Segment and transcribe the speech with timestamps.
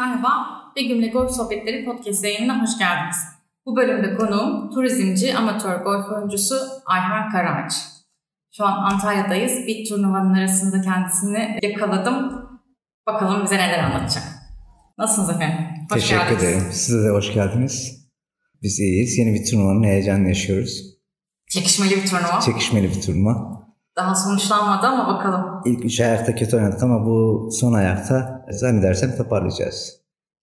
[0.00, 0.46] Merhaba,
[0.76, 3.16] Begüm'le Golf Sohbetleri podcast yayınına hoş geldiniz.
[3.66, 6.54] Bu bölümde konuğum turizmci, amatör golf oyuncusu
[6.86, 7.72] Ayhan Karaağaç.
[8.56, 9.66] Şu an Antalya'dayız.
[9.66, 12.48] Bir turnuvanın arasında kendisini yakaladım.
[13.06, 14.24] Bakalım bize neler anlatacak.
[14.98, 15.66] Nasılsınız efendim?
[15.90, 16.42] Hoş Teşekkür geldiniz.
[16.42, 16.72] ederim.
[16.72, 18.06] Size de hoş geldiniz.
[18.62, 19.18] Biz iyiyiz.
[19.18, 20.82] Yeni bir turnuvanın heyecanını yaşıyoruz.
[21.50, 22.40] Çekişmeli bir turnuva.
[22.40, 23.60] Çekişmeli bir turnuva.
[23.96, 25.62] Daha sonuçlanmadı ama bakalım.
[25.64, 30.00] İlk üç ayakta kötü oynadık ama bu son ayakta zannedersem toparlayacağız.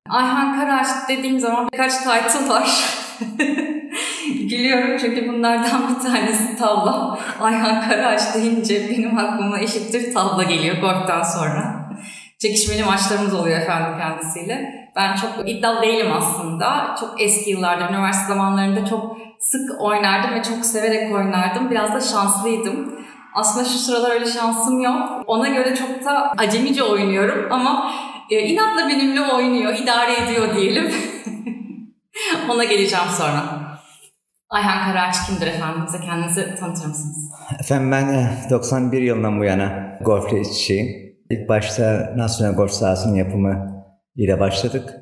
[0.09, 2.69] Ayhan Karaç dediğim zaman birkaç title var.
[4.49, 7.19] Gülüyorum çünkü bunlardan bir tanesi tavla.
[7.39, 11.89] Ayhan Karaç deyince benim aklıma eşittir tavla geliyor golften sonra.
[12.39, 14.87] Çekişmeli maçlarımız oluyor efendim kendisiyle.
[14.95, 16.95] Ben çok iddialı değilim aslında.
[16.99, 21.69] Çok eski yıllarda, üniversite zamanlarında çok sık oynardım ve çok severek oynardım.
[21.71, 22.99] Biraz da şanslıydım.
[23.37, 25.23] Aslında şu sıralar öyle şansım yok.
[25.27, 27.91] Ona göre çok da acemice oynuyorum ama
[28.31, 30.91] e, inatla benimle oynuyor, idare ediyor diyelim.
[32.49, 33.43] Ona geleceğim sonra.
[34.49, 35.83] Ayhan Karaç kimdir efendim?
[35.87, 37.31] Bize kendinizi tanıtır mısınız?
[37.59, 40.69] Efendim ben 91 e, yılından bu yana golfle iç
[41.29, 43.83] İlk başta Nasyonel Golf sahasının yapımı
[44.15, 44.93] ile başladık.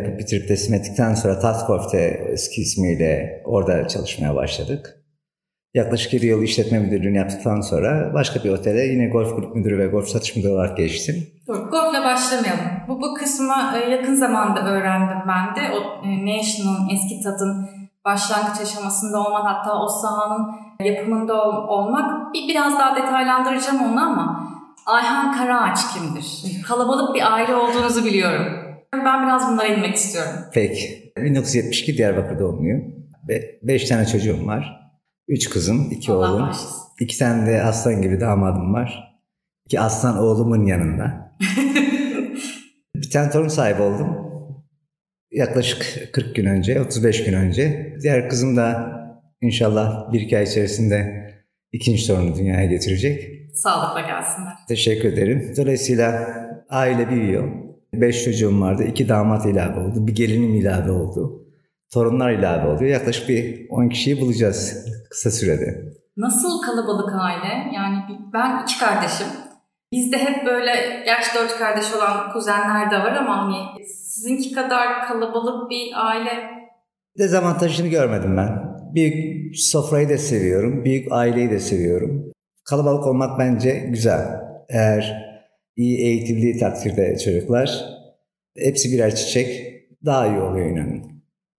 [0.00, 5.01] Bitirip teslim ettikten sonra Tat Golf'te eski ismiyle orada çalışmaya başladık.
[5.74, 9.86] Yaklaşık 7 yıl işletme müdürlüğünü yaptıktan sonra başka bir otele yine golf grup müdürü ve
[9.86, 11.26] golf satış müdürü olarak geçtim.
[11.48, 12.64] Dur, golfle başlamayalım.
[12.88, 15.60] Bu, bu kısmı e, yakın zamanda öğrendim ben de.
[15.72, 17.68] O e, National'ın, eski tadın
[18.04, 20.46] başlangıç aşamasında olmak hatta o sahanın
[20.84, 24.48] yapımında olmak bir biraz daha detaylandıracağım onu ama
[24.86, 26.26] Ayhan Karaağaç kimdir?
[26.68, 28.46] Kalabalık bir aile olduğunuzu biliyorum.
[28.94, 30.32] Ben biraz bunlara inmek istiyorum.
[30.52, 31.12] Peki.
[31.16, 32.82] 1972 Diyarbakır doğumluyum.
[33.28, 34.81] Be- beş tane çocuğum var.
[35.28, 36.42] Üç kızım, iki Allah oğlum.
[36.48, 36.82] Başlasın.
[37.00, 39.18] İki tane de aslan gibi damadım var.
[39.66, 41.32] İki aslan oğlumun yanında.
[42.96, 44.16] bir tane torun sahibi oldum.
[45.32, 47.96] Yaklaşık 40 gün önce, 35 gün önce.
[48.02, 48.92] Diğer kızım da
[49.40, 51.28] inşallah bir iki ay içerisinde
[51.72, 53.42] ikinci torunu dünyaya getirecek.
[53.54, 54.52] Sağlıkla gelsinler.
[54.68, 55.54] Teşekkür ederim.
[55.56, 56.36] Dolayısıyla
[56.68, 57.52] aile büyüyor.
[57.94, 58.84] Beş çocuğum vardı.
[58.84, 60.06] iki damat ilave oldu.
[60.06, 61.41] Bir gelinim ilave oldu
[61.92, 62.90] torunlar ilave oluyor.
[62.90, 65.92] Yaklaşık bir 10 kişiyi bulacağız kısa sürede.
[66.16, 67.74] Nasıl kalabalık aile?
[67.74, 67.98] Yani
[68.32, 69.26] ben iki kardeşim.
[69.92, 75.70] Bizde hep böyle, gerçi dört kardeş olan kuzenler de var ama hani sizinki kadar kalabalık
[75.70, 76.30] bir aile.
[77.18, 78.72] Dezavantajını görmedim ben.
[78.94, 82.32] Büyük sofrayı da seviyorum, büyük aileyi de seviyorum.
[82.64, 84.40] Kalabalık olmak bence güzel.
[84.68, 85.24] Eğer
[85.76, 87.84] iyi eğitildiği takdirde çocuklar,
[88.58, 89.72] hepsi birer çiçek
[90.04, 91.11] daha iyi oluyor inanın.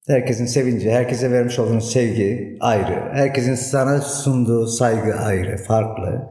[0.08, 3.09] Herkesin sevinci, herkese vermiş olduğunuz sevgi ayrı.
[3.14, 6.30] Herkesin sana sunduğu saygı ayrı, farklı.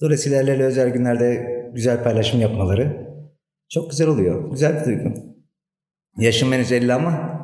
[0.00, 3.10] Dolayısıyla el özel günlerde güzel paylaşım yapmaları
[3.70, 4.50] çok güzel oluyor.
[4.50, 5.14] Güzel bir duygu.
[6.16, 7.40] Yaşım henüz 50 ama.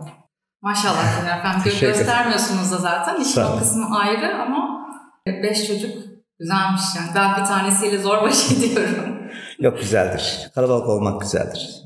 [0.62, 1.62] Maşallah efendim.
[1.81, 3.21] Gö göstermiyorsunuz da zaten.
[3.21, 4.87] İşin o kısmı ayrı ama
[5.27, 5.91] beş çocuk
[6.38, 7.09] güzelmiş yani.
[7.15, 9.17] Ben bir tanesiyle zor baş ediyorum.
[9.59, 10.50] Yok güzeldir.
[10.55, 11.83] Kalabalık olmak güzeldir.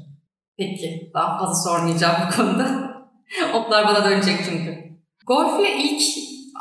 [0.58, 1.10] Peki.
[1.14, 2.89] Daha fazla sormayacağım bu konuda.
[3.54, 4.74] Oklar bana dönecek çünkü.
[5.26, 6.02] Golf'le ilk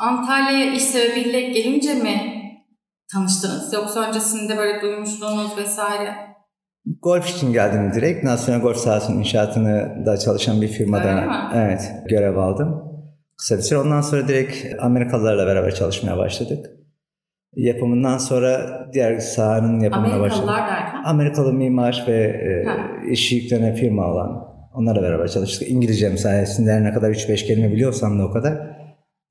[0.00, 2.42] Antalya'ya iş sebebiyle gelince mi
[3.12, 3.72] tanıştınız?
[3.72, 6.14] Yoksa öncesinde böyle duymuşluğunuz vesaire?
[7.02, 8.24] Golf için geldim direkt.
[8.24, 12.82] Nasyonel Golf sahasının inşaatını da çalışan bir firmada evet görev aldım.
[13.38, 13.78] Kısa bir süre.
[13.78, 16.66] Ondan sonra direkt Amerikalılarla beraber çalışmaya başladık.
[17.56, 20.48] Yapımından sonra diğer sahanın yapımına başladık.
[20.48, 21.02] Amerikalılar derken?
[21.04, 25.70] Amerikalı mimar ve e, iş yüklenen firma olan Onlarla beraber çalıştık.
[25.70, 28.76] İngilizcem sayesinde ne kadar 3-5 kelime biliyorsam da o kadar.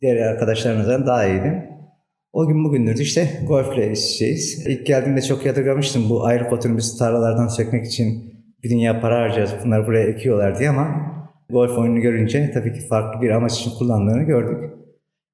[0.01, 1.63] Diğer arkadaşlarımızdan daha iyiydim.
[2.33, 4.67] O gün bugündür işte golfle işçiyiz.
[4.67, 8.33] İlk geldiğimde çok yadırgamıştım bu ayrı otobüs tarlalardan sökmek için
[8.63, 10.87] bir dünya para harcayacağız bunları buraya ekiyorlar diye ama
[11.49, 14.73] golf oyununu görünce tabii ki farklı bir amaç için kullandığını gördük.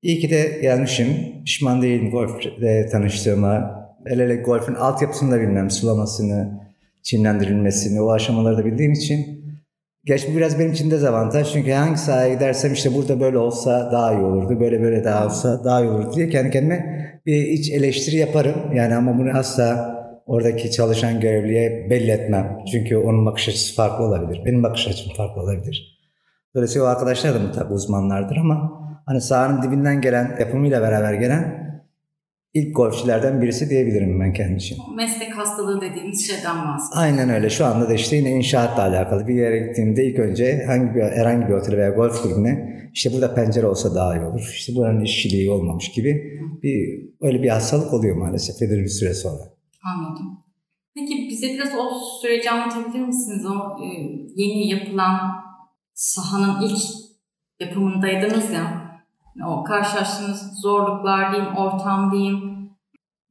[0.01, 1.07] İyi ki de gelmişim.
[1.45, 3.85] Pişman değilim golfle tanıştığıma.
[4.05, 6.61] El ele golfün altyapısını da bilmem, sulamasını,
[7.03, 9.44] çimlendirilmesini, o aşamaları da bildiğim için
[10.06, 14.24] Gerçi biraz benim için dezavantaj çünkü hangi sahaya gidersem işte burada böyle olsa daha iyi
[14.24, 18.56] olurdu, böyle böyle daha olsa daha iyi olurdu diye kendi kendime bir iç eleştiri yaparım.
[18.74, 22.57] Yani ama bunu asla oradaki çalışan görevliye belli etmem.
[22.72, 24.42] Çünkü onun bakış açısı farklı olabilir.
[24.46, 26.00] Benim bakış açım farklı olabilir.
[26.56, 28.72] Dolayısıyla o arkadaşlar da mutlaka uzmanlardır ama
[29.06, 31.64] hani sahanın dibinden gelen, yapımıyla beraber gelen
[32.56, 34.78] ilk golfçilerden birisi diyebilirim ben kendim için.
[34.96, 36.90] Meslek hastalığı dediğimiz şeyden bahsediyoruz.
[36.94, 37.50] Aynen öyle.
[37.50, 41.48] Şu anda da işte yine inşaatla alakalı bir yere gittiğimde ilk önce hangi bir, herhangi
[41.48, 44.52] bir otel veya golf kulübüne işte burada pencere olsa daha iyi olur.
[44.54, 49.42] İşte buranın işçiliği olmamış gibi bir öyle bir hastalık oluyor maalesef belirli bir süre sonra.
[49.84, 50.40] Anladım.
[50.96, 53.46] Peki bize biraz o süreci anlatabilir misiniz?
[53.46, 53.88] O e,
[54.36, 55.19] yeni yapılan
[55.94, 56.80] sahanın ilk
[57.60, 58.84] yapımındaydınız ya.
[59.43, 62.39] O karşılaştığınız zorluklar diyeyim, ortam diyeyim.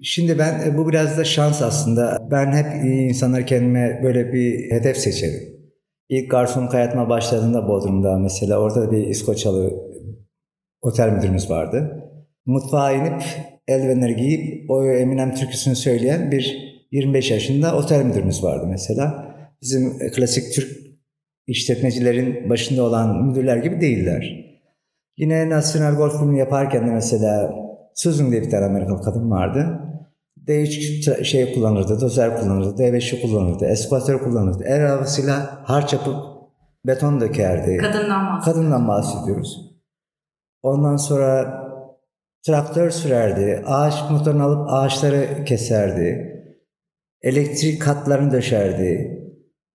[0.02, 2.18] Şimdi ben e, bu biraz da şans aslında.
[2.30, 5.54] Ben hep insanlar kendime böyle bir hedef seçerim.
[6.08, 9.70] İlk garsonluk hayatıma başladığımda Bodrum'da mesela orada bir İskoçyalı
[10.82, 12.00] otel müdürümüz vardı.
[12.46, 13.22] Mutfağa inip
[13.68, 19.34] eldivenleri giyip o Eminem türküsünü söyleyen bir 25 yaşında otel müdürümüz vardı mesela.
[19.62, 20.84] Bizim klasik Türk
[21.46, 24.53] işletmecilerin başında olan müdürler gibi değiller.
[25.16, 27.54] Yine National Golf Club'unu yaparken de mesela
[27.94, 29.80] Susan diye bir tane Amerikalı kadın vardı.
[30.46, 34.64] D3 şey kullanırdı, dozer kullanırdı, D5'i kullanırdı, eskvatör kullanırdı.
[34.64, 36.16] El arabasıyla harç yapıp
[36.86, 37.76] beton dökerdi.
[37.76, 38.44] Kadından bahsediyoruz.
[38.44, 39.74] Kadından bahsediyoruz.
[40.62, 41.60] Ondan sonra
[42.46, 46.34] traktör sürerdi, ağaç motorunu alıp ağaçları keserdi,
[47.22, 49.20] elektrik katlarını döşerdi.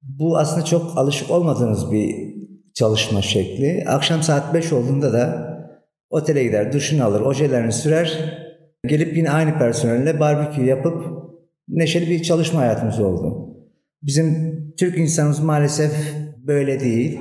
[0.02, 2.29] Bu aslında çok alışık olmadığınız bir
[2.80, 3.84] çalışma şekli.
[3.88, 5.50] Akşam saat 5 olduğunda da
[6.10, 8.36] otele gider, duşunu alır, ojelerini sürer,
[8.88, 11.04] gelip yine aynı personelle barbekü yapıp
[11.68, 13.56] neşeli bir çalışma hayatımız oldu.
[14.04, 15.92] Bizim Türk insanımız maalesef
[16.38, 17.20] böyle değil.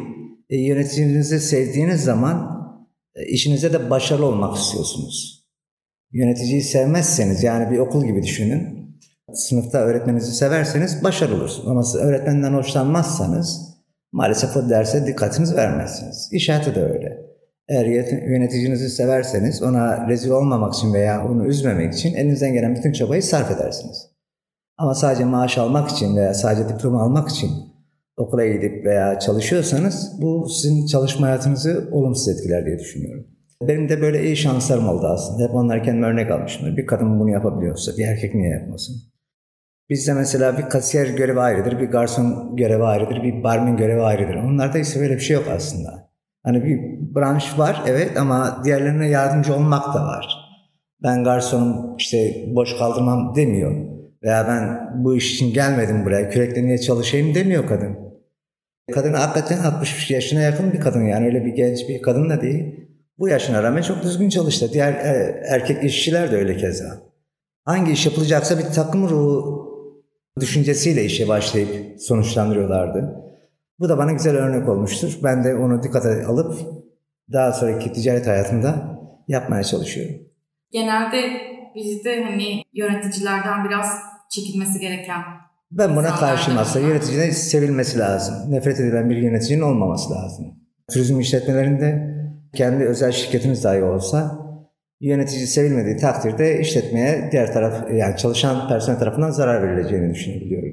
[0.50, 2.58] E, yöneticinizi sevdiğiniz zaman
[3.14, 5.44] e, işinize de başarılı olmak istiyorsunuz.
[6.12, 8.78] Yöneticiyi sevmezseniz yani bir okul gibi düşünün.
[9.34, 11.68] Sınıfta öğretmeninizi severseniz başarılı olursunuz.
[11.68, 13.77] Ama siz öğretmenden hoşlanmazsanız
[14.12, 16.28] maalesef o derse dikkatinizi vermezsiniz.
[16.32, 17.28] İş hayatı da öyle.
[17.68, 17.86] Eğer
[18.28, 23.50] yöneticinizi severseniz ona rezil olmamak için veya onu üzmemek için elinizden gelen bütün çabayı sarf
[23.50, 24.10] edersiniz.
[24.78, 27.50] Ama sadece maaş almak için veya sadece diploma almak için
[28.16, 33.26] okula gidip veya çalışıyorsanız bu sizin çalışma hayatınızı olumsuz etkiler diye düşünüyorum.
[33.62, 35.48] Benim de böyle iyi şanslarım oldu aslında.
[35.48, 36.76] Hep onlar kendime örnek almışımdır.
[36.76, 38.96] Bir kadın bunu yapabiliyorsa bir erkek niye yapmasın?
[39.90, 44.34] Bizde mesela bir kasiyer görevi ayrıdır, bir garson görevi ayrıdır, bir barmen görevi ayrıdır.
[44.34, 46.10] Onlarda ise böyle bir şey yok aslında.
[46.44, 46.80] Hani bir
[47.14, 50.26] branş var evet ama diğerlerine yardımcı olmak da var.
[51.02, 53.88] Ben garsonum işte boş kaldırmam demiyor.
[54.22, 57.96] Veya ben bu iş için gelmedim buraya kürekle niye çalışayım demiyor kadın.
[58.92, 62.88] Kadın hakikaten 60 yaşına yakın bir kadın yani öyle bir genç bir kadın da değil.
[63.18, 64.70] Bu yaşına rağmen çok düzgün çalıştı.
[64.72, 66.98] Diğer e, erkek işçiler de öyle keza.
[67.64, 69.57] Hangi iş yapılacaksa bir takım ruhu
[70.40, 73.14] düşüncesiyle işe başlayıp sonuçlandırıyorlardı.
[73.78, 75.18] Bu da bana güzel örnek olmuştur.
[75.22, 76.54] Ben de onu dikkate alıp
[77.32, 78.98] daha sonraki ticaret hayatımda
[79.28, 80.14] yapmaya çalışıyorum.
[80.72, 81.16] Genelde
[81.74, 83.86] bizde hani yöneticilerden biraz
[84.30, 85.22] çekilmesi gereken
[85.70, 86.86] ben buna karşıyım aslında.
[86.88, 88.34] Yöneticinin sevilmesi lazım.
[88.52, 90.46] Nefret edilen bir yöneticinin olmaması lazım.
[90.92, 92.14] Turizm işletmelerinde
[92.54, 94.38] kendi özel şirketiniz dahi olsa
[95.00, 100.72] yönetici sevilmediği takdirde işletmeye diğer taraf yani çalışan personel tarafından zarar verileceğini düşünebiliyorum.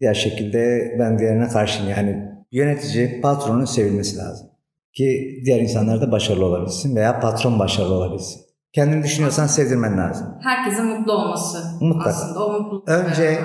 [0.00, 1.90] Diğer şekilde ben diğerine karşıyım.
[1.90, 4.48] Yani yönetici, patronun sevilmesi lazım.
[4.92, 8.40] Ki diğer insanlar da başarılı olabilsin veya patron başarılı olabilsin.
[8.72, 10.26] Kendini düşünüyorsan sevdirmen lazım.
[10.40, 11.58] Herkesin mutlu olması.
[11.80, 12.10] Mutlaka.
[12.10, 12.88] Aslında o mutluluk.
[12.88, 13.38] Önce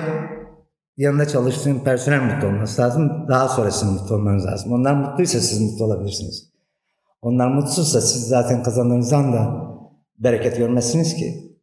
[0.96, 3.28] yanında çalıştığın personel mutlu olması lazım.
[3.28, 4.72] Daha sonrasında mutlu olmanız lazım.
[4.72, 6.50] Onlar mutluysa siz mutlu olabilirsiniz.
[7.22, 9.73] Onlar mutsuzsa siz zaten kazandığınızdan da
[10.18, 11.54] bereket görmezsiniz ki.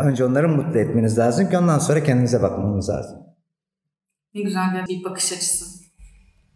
[0.00, 3.18] Önce onları mutlu etmeniz lazım ki ondan sonra kendinize bakmanız lazım.
[4.34, 5.64] Ne güzel bir bakış açısı.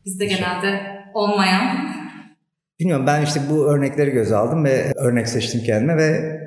[0.05, 0.81] Bizde genelde
[1.15, 1.91] olmayan.
[2.81, 6.41] Bilmiyorum ben işte bu örnekleri göze aldım ve örnek seçtim kendime ve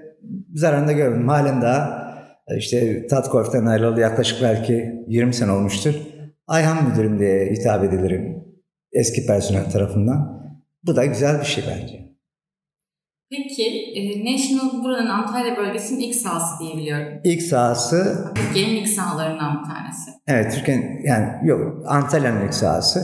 [0.54, 1.28] zararını da gördüm.
[1.28, 2.04] Halen daha
[2.58, 5.94] işte Tatkorf'tan ayrılalı yaklaşık belki 20 sene olmuştur.
[6.48, 8.44] Ayhan müdürüm diye hitap edilirim
[8.92, 10.44] eski personel tarafından.
[10.84, 12.03] Bu da güzel bir şey bence.
[13.38, 13.64] Peki
[13.96, 17.08] e, National buranın Antalya bölgesinin ilk sahası diye biliyorum.
[17.24, 18.26] İlk sahası...
[18.36, 20.12] Türkiye'nin ilk sahalarından bir tanesi.
[20.28, 23.00] Evet Türkiye'nin yani yok Antalya'nın ilk sahası.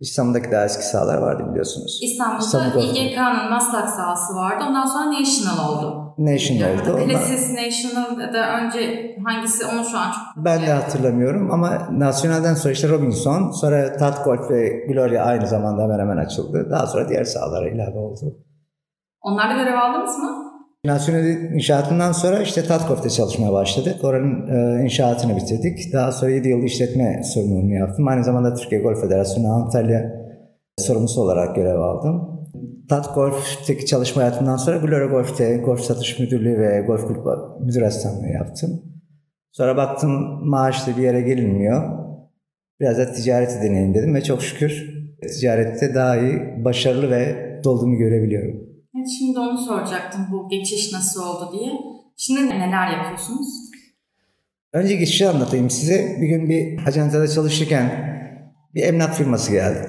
[0.00, 2.00] İstanbul'daki daha eski sahalar vardı biliyorsunuz.
[2.02, 4.64] İstanbul'da İstanbul'da İGK'nın Maslak sahası vardı.
[4.68, 6.14] Ondan sonra National oldu.
[6.18, 7.06] National oldu.
[7.06, 10.44] Places National da önce hangisi onu şu an çok...
[10.44, 15.98] Ben de hatırlamıyorum ama National'den sonra işte Robinson, sonra Tatgolf ve Gloria aynı zamanda hemen
[15.98, 16.70] hemen açıldı.
[16.70, 18.36] Daha sonra diğer sahalara ilave oldu.
[19.22, 20.50] Onlarda görev aldınız mı?
[20.84, 24.04] Nasyonel inşaatından sonra işte Tatkorf'ta çalışmaya başladık.
[24.04, 25.92] Oranın e, inşaatını bitirdik.
[25.92, 28.08] Daha sonra 7 yıl işletme sorumluluğunu yaptım.
[28.08, 30.12] Aynı zamanda Türkiye Golf Federasyonu Antalya
[30.78, 32.40] sorumlusu olarak görev aldım.
[32.88, 37.20] Tat Golf'teki çalışma hayatından sonra Gloria Golf'te Golf Satış Müdürlüğü ve Golf Kulübü
[37.60, 38.82] Müdür Asistanlığı yaptım.
[39.52, 40.10] Sonra baktım
[40.48, 41.82] maaşlı bir yere gelinmiyor.
[42.80, 48.69] Biraz da ticareti deneyim dedim ve çok şükür ticarette daha iyi, başarılı ve dolduğumu görebiliyorum.
[48.96, 51.72] Evet, şimdi onu soracaktım bu geçiş nasıl oldu diye.
[52.16, 53.48] Şimdi neler yapıyorsunuz?
[54.72, 56.16] Önce geçişi anlatayım size.
[56.20, 58.10] Bir gün bir ajantada çalışırken
[58.74, 59.88] bir emlak firması geldi.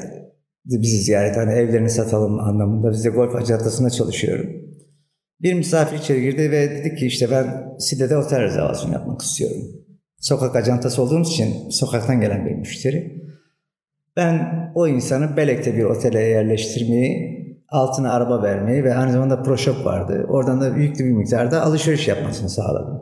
[0.65, 2.91] Bizi ziyaret hani evlerini satalım anlamında.
[2.91, 4.51] Biz de golf ajantasında çalışıyorum.
[5.41, 9.61] Bir misafir içeri girdi ve dedi ki işte ben Side'de otel rezervasyonu yapmak istiyorum.
[10.19, 13.21] Sokak ajantası olduğumuz için sokaktan gelen bir müşteri.
[14.15, 17.40] Ben o insanı Belek'te bir otele yerleştirmeyi,
[17.71, 20.25] altına araba vermeyi ve aynı zamanda pro shop vardı.
[20.29, 23.01] Oradan da yüklü bir miktarda alışveriş yapmasını sağladım.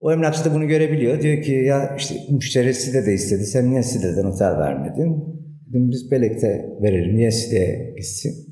[0.00, 1.20] O emlakçı da bunu görebiliyor.
[1.20, 3.46] Diyor ki ya işte müşteri Side de istedi.
[3.46, 5.38] Sen niye Side'den otel vermedin?
[5.68, 7.16] Dedim biz Belek'te verelim.
[7.16, 8.48] Niye Side'ye gitsin?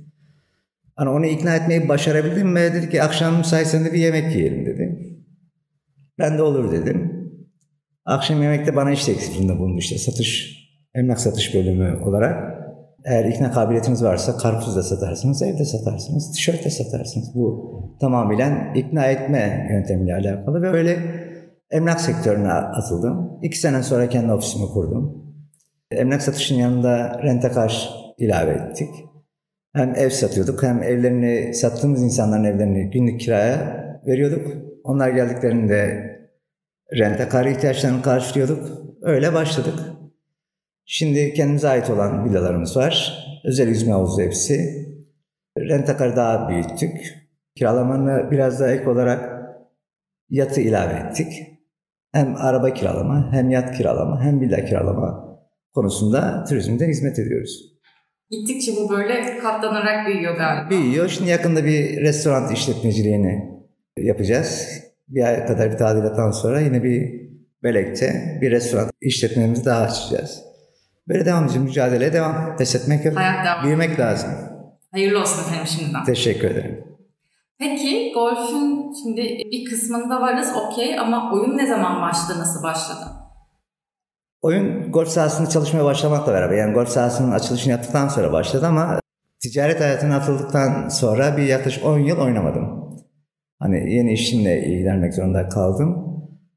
[0.97, 5.17] Hani onu ikna etmeyi başarabildim ve dedi ki akşam müsaitsen de bir yemek yiyelim dedi.
[6.19, 7.13] Ben de olur dedim.
[8.05, 10.59] Akşam yemekte bana iş teklifinde bulundu işte satış,
[10.95, 12.66] emlak satış bölümü olarak.
[13.07, 17.35] Eğer ikna kabiliyetiniz varsa karpuz da satarsınız, evde satarsınız, tişört de satarsınız.
[17.35, 20.99] Bu tamamen ikna etme yöntemiyle alakalı ve öyle
[21.71, 23.39] emlak sektörüne atıldım.
[23.43, 25.27] İki sene sonra kendi ofisimi kurdum.
[25.91, 28.91] Emlak satışının yanında rentakar ilave ettik.
[29.75, 34.47] Hem ev satıyorduk hem evlerini sattığımız insanların evlerini günlük kiraya veriyorduk.
[34.85, 36.11] Onlar geldiklerinde
[36.99, 38.69] rentakar ihtiyaçlarını karşılıyorduk.
[39.03, 39.75] Öyle başladık.
[40.87, 43.25] Şimdi kendimize ait olan villalarımız var.
[43.45, 44.87] Özel yüzme havuzu hepsi.
[45.59, 47.27] Rentakarı daha büyüttük.
[47.57, 49.37] Kiralamanı biraz daha ek olarak
[50.31, 51.33] yatı ilave ettik.
[52.13, 55.39] Hem araba kiralama, hem yat kiralama, hem villa kiralama
[55.75, 57.77] konusunda turizmde hizmet ediyoruz.
[58.31, 60.71] Gittikçe bu böyle katlanarak büyüyor galiba.
[60.71, 61.09] Büyüyor.
[61.09, 63.57] Şimdi yakında bir restoran işletmeciliğini
[63.99, 64.69] yapacağız.
[65.09, 67.27] Bir ay kadar bir tadilattan sonra yine bir
[67.63, 70.46] Belek'te bir restoran işletmemizi daha açacağız.
[71.09, 71.67] Böyle devam edeceğiz.
[71.69, 72.57] Mücadeleye devam.
[72.57, 73.17] Pes etmek yok.
[73.17, 73.65] Hayat devam.
[73.65, 74.31] Büyümek lazım.
[74.93, 76.05] Hayırlı olsun efendim şimdiden.
[76.05, 76.85] Teşekkür ederim.
[77.59, 79.23] Peki golfün şimdi
[79.53, 83.07] bir kısmında varız okey ama oyun ne zaman başladı, nasıl başladı?
[84.43, 89.01] Oyun golf sahasında çalışmaya başlamakla beraber yani golf sahasının açılışını yaptıktan sonra başladı ama
[89.43, 92.87] ticaret hayatına atıldıktan sonra bir yaklaşık 10 yıl oynamadım.
[93.59, 96.06] Hani yeni işimle ilgilenmek zorunda kaldım.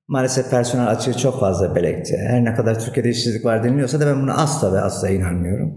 [0.09, 2.17] Maalesef personel açığı çok fazla belekti.
[2.17, 5.73] Her ne kadar Türkiye'de işsizlik var deniliyorsa da ben buna asla ve asla inanmıyorum.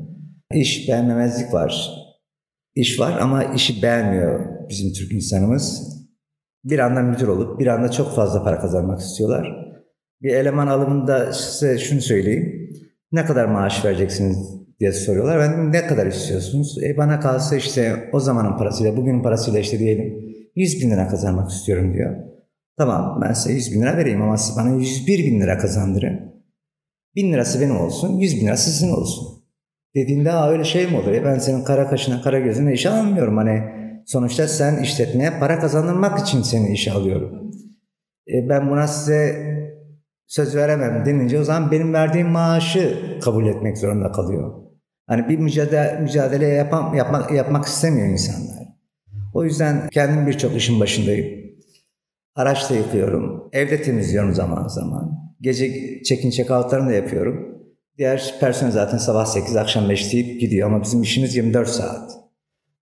[0.55, 1.91] İş beğenmemezlik var.
[2.75, 5.93] İş var ama işi beğenmiyor bizim Türk insanımız.
[6.65, 9.57] Bir anda müdür olup bir anda çok fazla para kazanmak istiyorlar.
[10.23, 12.71] Bir eleman alımında size şunu söyleyeyim.
[13.13, 14.37] Ne kadar maaş vereceksiniz
[14.81, 15.39] diye soruyorlar.
[15.39, 16.79] Ben ne kadar istiyorsunuz?
[16.83, 20.15] E bana kalsa işte o zamanın parasıyla, bugünün parasıyla işte diyelim
[20.57, 22.32] 100 bin lira kazanmak istiyorum diyor.
[22.79, 26.33] Tamam ben size 100 bin lira vereyim ama siz bana 101 bin lira kazandırın.
[27.17, 29.43] Bin lirası benim olsun, 100 bin lirası sizin olsun.
[29.95, 33.37] Dediğinde ha öyle şey mi olur ya ben senin kara kaşına kara gözüne işe almıyorum.
[33.37, 33.63] Hani
[34.07, 37.51] sonuçta sen işletmeye para kazandırmak için seni işe alıyorum.
[38.29, 39.53] E, ben buna size
[40.27, 44.53] söz veremem denince o zaman benim verdiğim maaşı kabul etmek zorunda kalıyor.
[45.07, 48.69] Hani bir mücadele, mücadele yapan, yapmak, yapmak istemiyor insanlar.
[49.35, 51.42] O yüzden kendim birçok işin başındayım.
[52.35, 53.49] Araçta yıkıyorum.
[53.53, 55.19] Evde temizliyorum zaman zaman.
[55.41, 55.69] Gece
[56.03, 57.59] check-in check-out'larını da yapıyorum.
[57.99, 62.11] Diğer personel zaten sabah 8 akşam 5 deyip gidiyor ama bizim işimiz 24 saat.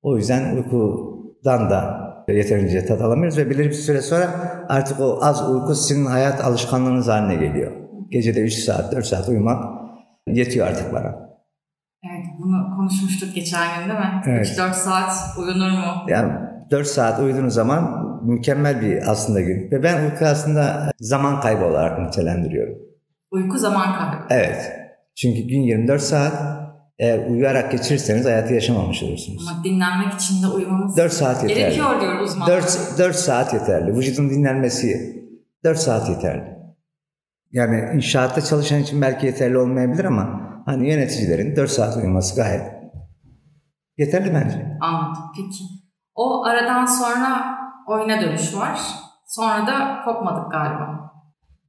[0.02, 4.30] O yüzden uykudan da yeterince tat alamıyoruz ve belirli bir süre sonra
[4.68, 7.72] artık o az uyku sizin hayat alışkanlığınız haline geliyor.
[8.10, 9.64] Gecede 3 saat, 4 saat uyumak
[10.26, 11.30] yetiyor artık bana.
[12.10, 14.22] Evet bunu konuşmuştuk geçen gün değil mi?
[14.26, 14.46] Evet.
[14.46, 15.84] 3-4 saat uyunur mu?
[16.08, 16.32] Yani
[16.70, 19.70] 4 saat uyuduğunuz zaman mükemmel bir aslında gün.
[19.70, 22.74] Ve ben uyku aslında zaman kaybı olarak nitelendiriyorum.
[23.30, 24.24] Uyku zaman kaybı.
[24.30, 24.72] Evet.
[25.16, 26.60] Çünkü gün 24 saat
[26.98, 29.48] eğer uyuyarak geçirirseniz hayatı yaşamamış olursunuz.
[29.50, 31.58] Ama dinlenmek için de uyumamız 4 saat yeterli.
[31.58, 32.56] gerekiyor diyor uzmanlar.
[32.56, 33.96] 4, 4 saat yeterli.
[33.96, 35.20] Vücudun dinlenmesi
[35.64, 36.60] 4 saat yeterli.
[37.52, 42.62] Yani inşaatta çalışan için belki yeterli olmayabilir ama hani yöneticilerin 4 saat uyuması gayet
[43.98, 44.78] yeterli bence.
[44.80, 45.22] Anladım.
[45.36, 45.64] Peki.
[46.14, 47.59] O aradan sonra
[47.90, 48.80] oyuna dönüş var.
[49.26, 51.10] Sonra da kopmadık galiba.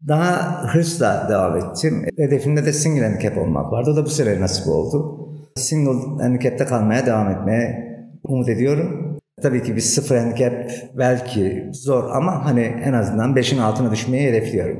[0.07, 2.05] Daha hırsla devam ettim.
[2.17, 3.91] Hedefimde de single handicap olmak vardı.
[3.93, 5.17] O da bu sene nasip oldu.
[5.55, 7.91] Single handicap'te kalmaya devam etmeye
[8.23, 9.17] umut ediyorum.
[9.41, 10.53] Tabii ki bir sıfır handicap
[10.97, 14.77] belki zor ama hani en azından 5'in altına düşmeyi hedefliyorum.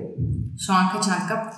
[0.67, 1.53] Şu an kaç handikap?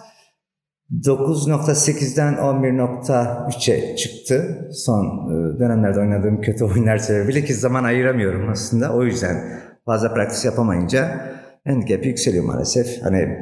[1.02, 4.70] 9.8'den 11.3'e çıktı.
[4.72, 8.94] Son e, dönemlerde oynadığım kötü oyunlar sebebiyle ki zaman ayıramıyorum aslında.
[8.94, 11.32] O yüzden fazla praktis yapamayınca
[11.68, 13.04] handicap yükseliyor maalesef.
[13.04, 13.38] Hani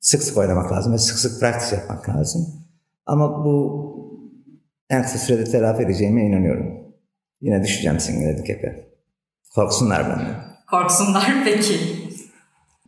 [0.00, 2.46] sık sık oynamak lazım ve sık sık praktis yapmak lazım.
[3.06, 3.84] Ama bu
[4.90, 6.66] en kısa sürede telafi edeceğime inanıyorum.
[7.40, 8.88] Yine düşeceğim single handicap'e.
[9.54, 10.44] Korksunlar benden.
[10.70, 11.78] Korksunlar peki.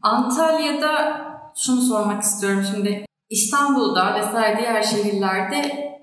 [0.03, 1.21] Antalya'da
[1.57, 3.05] şunu sormak istiyorum şimdi.
[3.31, 5.63] İstanbul'da vesaire diğer şehirlerde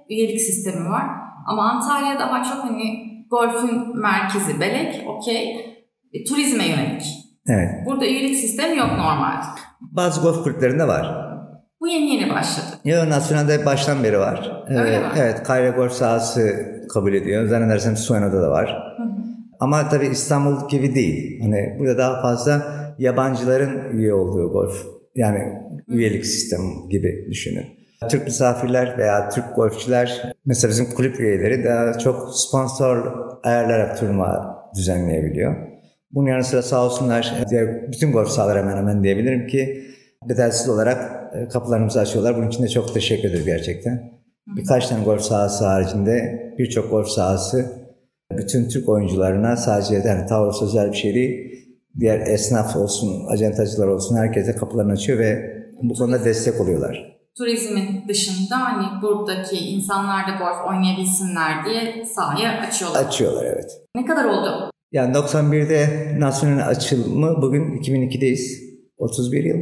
[0.10, 1.06] üyelik sistemi var.
[1.48, 5.74] Ama Antalya daha çok hani golfün merkezi Belek, okey,
[6.14, 7.04] e, turizme yönelik.
[7.48, 7.70] Evet.
[7.86, 9.46] Burada üyelik sistemi yok normalde.
[9.82, 11.24] Bazı golf kulüplerinde var.
[11.82, 12.66] Bu yeni yeni başladı.
[12.86, 14.64] Yo Nasyonel'de baştan beri var.
[14.70, 15.06] Öyle Ee, mi?
[15.18, 16.56] Evet, Kayra Golf sahası
[16.94, 17.48] kabul ediyor.
[17.48, 18.94] Zannedersem Sueno'da da var.
[18.98, 19.08] Hı hı.
[19.60, 21.42] Ama tabii İstanbul gibi değil.
[21.42, 22.62] Hani burada daha fazla
[23.00, 24.86] yabancıların üye olduğu golf.
[25.16, 25.40] Yani
[25.88, 27.66] üyelik sistemi gibi düşünün.
[28.10, 35.56] Türk misafirler veya Türk golfçiler mesela bizim kulüp üyeleri daha çok sponsor ayarlayarak turnuva düzenleyebiliyor.
[36.14, 39.84] Bunun yanı sıra sağ olsunlar diğer bütün golf sahaları hemen hemen diyebilirim ki
[40.30, 42.38] bedelsiz olarak e, kapılarımızı açıyorlar.
[42.38, 44.14] Bunun için de çok teşekkür ederim gerçekten.
[44.48, 47.84] Birkaç tane golf sahası haricinde birçok golf sahası
[48.32, 51.54] bütün Türk oyuncularına sadece yani Taurus özel bir şey değil.
[52.00, 57.14] Diğer esnaf olsun, acentacılar olsun herkese kapılarını açıyor ve bu konuda destek oluyorlar.
[57.38, 63.06] Turizmin dışında hani buradaki insanlar da golf oynayabilsinler diye sahayı açıyorlar.
[63.06, 63.72] Açıyorlar evet.
[63.96, 64.73] Ne kadar oldu?
[64.94, 68.64] Yani 91'de nasyonel açılımı bugün 2002'deyiz.
[68.98, 69.58] 31 yıl.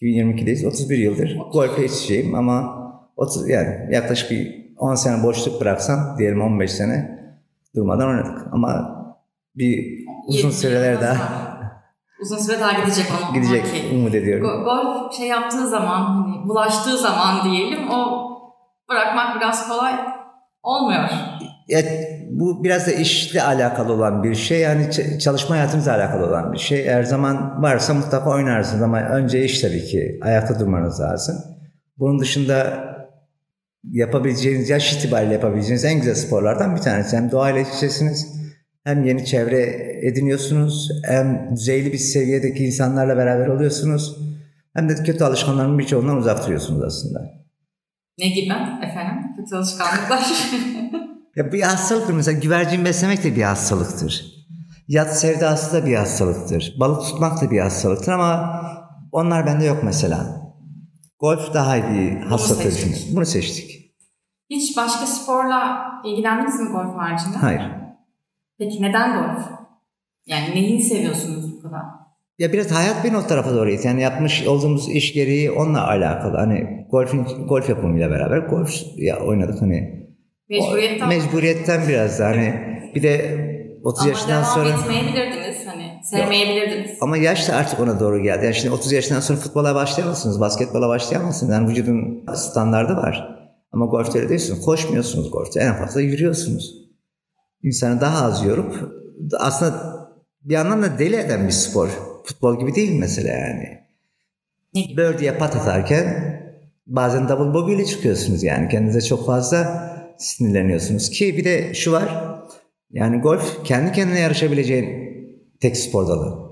[0.00, 0.66] 2022'deyiz.
[0.66, 2.80] 31 yıldır golfe içeceğim ama
[3.16, 7.18] 30 yani yaklaşık bir 10 sene boşluk bıraksam diyelim 15 sene
[7.76, 8.46] durmadan oynadık.
[8.52, 8.96] Ama
[9.54, 11.50] bir uzun süreler daha.
[12.22, 13.34] Uzun süre daha gidecek onu.
[13.34, 13.98] gidecek Okey.
[13.98, 14.46] umut ediyorum.
[14.46, 18.30] Go- golf şey yaptığı zaman, hani bulaştığı zaman diyelim o
[18.88, 19.94] bırakmak biraz kolay
[20.62, 21.08] olmuyor.
[21.70, 21.82] Ya,
[22.30, 24.60] bu biraz da işle alakalı olan bir şey.
[24.60, 26.86] Yani çalışma hayatımızla alakalı olan bir şey.
[26.86, 30.18] Her zaman varsa mutlaka oynarsınız ama önce iş tabii ki.
[30.22, 31.36] Ayakta durmanız lazım.
[31.98, 32.84] Bunun dışında
[33.84, 37.16] yapabileceğiniz, yaş itibariyle yapabileceğiniz en güzel sporlardan bir tanesi.
[37.16, 38.26] Hem doğayla iç içesiniz,
[38.84, 39.62] hem yeni çevre
[40.02, 44.16] ediniyorsunuz, hem düzeyli bir seviyedeki insanlarla beraber oluyorsunuz.
[44.74, 47.20] Hem de kötü alışkanlıkların birçoğundan uzak duruyorsunuz aslında.
[48.18, 48.52] Ne gibi
[48.82, 49.36] efendim?
[49.36, 50.20] Kötü alışkanlıklar.
[51.40, 54.26] Ya bir hastalıktır mesela güvercin beslemek de bir hastalıktır.
[54.88, 56.74] Yat sevdası da bir hastalıktır.
[56.80, 58.60] Balık tutmak da bir hastalıktır ama
[59.12, 60.42] onlar bende yok mesela.
[61.20, 62.70] Golf daha iyi hastalıktır.
[62.70, 62.90] seçtik.
[62.92, 63.16] düşünüyorum.
[63.16, 63.94] Bunu seçtik.
[64.50, 67.36] Hiç başka sporla ilgilendiniz mi golf haricinde?
[67.36, 67.62] Hayır.
[68.58, 69.44] Peki neden golf?
[70.26, 71.82] Yani neyini seviyorsunuz bu kadar?
[72.38, 73.94] Ya biraz hayat beni o tarafa doğru itiyor.
[73.94, 76.36] Yani yapmış olduğumuz iş gereği onunla alakalı.
[76.36, 79.99] Hani golfin, golf yapımıyla beraber golf ya oynadık hani.
[80.50, 82.54] Mecburiyetten Mecburiyetten biraz da hani
[82.94, 83.40] bir de
[83.84, 86.00] 30 Ama yaşından devam sonra etmeyebilirdiniz hani.
[86.04, 86.98] Sevmeyebilirdiniz.
[87.00, 88.44] Ama yaş da artık ona doğru geldi.
[88.44, 91.52] Yani şimdi 30 yaşından sonra futbola başlayamazsınız, basketbola başlayamazsınız.
[91.52, 93.36] Yani vücudun standardı var.
[93.72, 94.64] Ama golfte öyle değilsiniz.
[94.64, 95.60] Koşmuyorsunuz golfte.
[95.60, 96.74] En fazla yürüyorsunuz.
[97.62, 98.74] İnsanı daha az yorup
[99.38, 100.00] aslında
[100.42, 101.88] bir yandan da deli eden bir spor.
[102.24, 103.80] Futbol gibi değil mesela yani.
[104.74, 106.36] Birdie'ye pat atarken
[106.86, 108.68] bazen double bogey ile çıkıyorsunuz yani.
[108.68, 109.89] Kendinize çok fazla
[110.20, 111.10] sinirleniyorsunuz.
[111.10, 112.34] Ki bir de şu var.
[112.90, 115.10] Yani golf kendi kendine yarışabileceğin
[115.60, 116.50] tek spor dalı.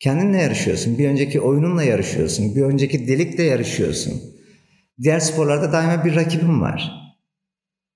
[0.00, 0.98] Kendinle yarışıyorsun.
[0.98, 2.56] Bir önceki oyununla yarışıyorsun.
[2.56, 4.22] Bir önceki delikle yarışıyorsun.
[5.02, 6.92] Diğer sporlarda daima bir rakibin var.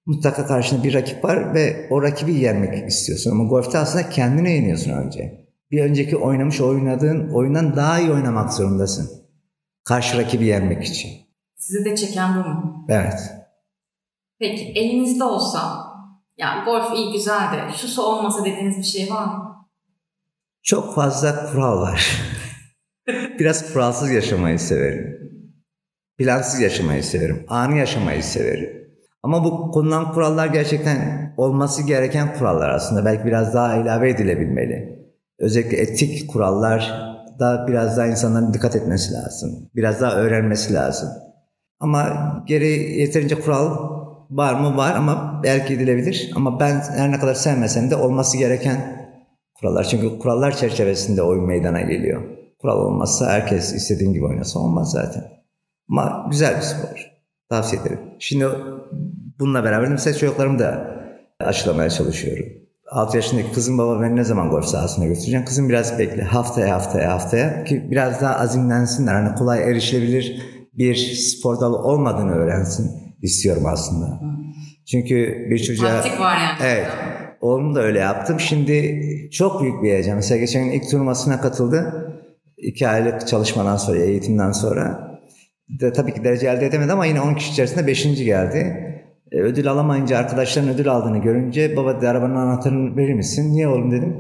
[0.07, 3.31] Mutlaka karşında bir rakip var ve o rakibi yenmek istiyorsun.
[3.31, 5.47] Ama golfte aslında kendine yeniyorsun önce.
[5.71, 9.11] Bir önceki oynamış oynadığın oyundan daha iyi oynamak zorundasın.
[9.85, 11.11] Karşı rakibi yenmek için.
[11.57, 12.87] Sizi de çeken bu mu?
[12.89, 13.40] Evet.
[14.41, 15.61] Peki elinizde olsa
[16.39, 19.67] ya golf iyi güzel de şusu olmasa dediğiniz bir şey var mı?
[20.63, 22.23] Çok fazla kural var.
[23.39, 25.21] Biraz kuralsız yaşamayı severim.
[26.19, 27.45] Plansız yaşamayı severim.
[27.49, 28.91] Anı yaşamayı severim.
[29.23, 33.05] Ama bu konulan kurallar gerçekten olması gereken kurallar aslında.
[33.05, 35.01] Belki biraz daha ilave edilebilmeli.
[35.39, 39.71] Özellikle etik kurallar da biraz daha insanların dikkat etmesi lazım.
[39.75, 41.09] Biraz daha öğrenmesi lazım.
[41.81, 42.07] Ama
[42.47, 44.00] geri yeterince kural
[44.31, 44.77] var mı?
[44.77, 46.33] Var ama belki edilebilir.
[46.37, 49.09] Ama ben her ne kadar sevmesem de olması gereken
[49.55, 49.85] kurallar.
[49.85, 52.23] Çünkü kurallar çerçevesinde oyun meydana geliyor.
[52.59, 55.23] Kural olmazsa herkes istediğin gibi oynasa olmaz zaten.
[55.91, 57.11] Ama güzel bir spor.
[57.51, 58.01] Tavsiye ederim.
[58.19, 58.47] Şimdi
[59.39, 60.97] bununla beraber mesela çocuklarımı da
[61.41, 62.47] aşılamaya çalışıyorum.
[62.91, 65.45] 6 yaşındaki kızım baba beni ne zaman golf sahasına götüreceğim?
[65.45, 66.23] Kızım biraz bekle.
[66.23, 69.15] Haftaya haftaya haftaya ki biraz daha azimlensinler.
[69.15, 74.21] Hani kolay erişilebilir bir spor dalı olmadığını öğrensin istiyorum aslında.
[74.91, 75.89] Çünkü bir çocuğa...
[75.89, 76.59] Taktik var yani.
[76.63, 76.87] Evet.
[77.41, 78.41] Oğlum da öyle yaptım.
[78.41, 79.01] Şimdi
[79.33, 80.17] çok büyük bir heyecan.
[80.17, 82.07] Mesela geçen gün ilk turnuvasına katıldı.
[82.57, 85.11] İki aylık çalışmadan sonra, eğitimden sonra.
[85.81, 88.25] De, tabii ki derece elde edemedi ama yine 10 kişi içerisinde 5.
[88.25, 88.59] geldi.
[89.33, 93.53] E, ödül alamayınca arkadaşların ödül aldığını görünce baba dedi arabanın anahtarını verir misin?
[93.53, 94.17] Niye oğlum dedim.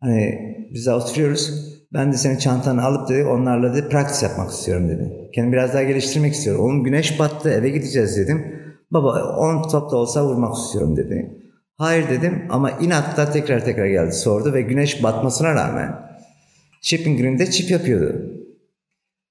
[0.00, 0.38] Hani
[0.70, 1.71] biz oturuyoruz.
[1.94, 5.30] Ben de senin çantanı alıp dedi onlarla dedi practice yapmak istiyorum dedi.
[5.34, 6.64] Kendimi biraz daha geliştirmek istiyorum.
[6.64, 8.62] Oğlum güneş battı eve gideceğiz dedim.
[8.90, 11.42] Baba 10 top da olsa vurmak istiyorum dedi.
[11.76, 15.96] Hayır dedim ama inatla tekrar tekrar geldi sordu ve güneş batmasına rağmen
[16.82, 18.32] Chipping Green'de çip yapıyordu.